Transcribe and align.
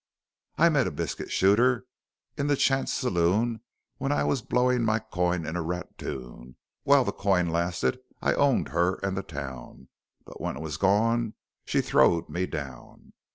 I 0.57 0.69
met 0.69 0.87
a 0.87 0.91
biscut 0.91 1.29
shooter 1.29 1.85
in 2.35 2.47
the 2.47 2.55
chance 2.55 2.91
saloon 2.91 3.61
when 3.99 4.11
i 4.11 4.23
was 4.23 4.41
blowin 4.41 4.83
my 4.83 4.97
coin 4.97 5.45
in 5.45 5.53
ratoon 5.55 6.55
while 6.81 7.03
the 7.03 7.11
coin 7.11 7.49
lasted 7.49 7.99
i 8.19 8.33
owned 8.33 8.69
her 8.69 8.95
an 9.03 9.13
the 9.13 9.21
town 9.21 9.89
but 10.25 10.41
when 10.41 10.57
it 10.57 10.63
was 10.63 10.77
gone 10.77 11.35
she 11.65 11.81
throwed 11.81 12.29
me 12.29 12.47
down. 12.47 13.13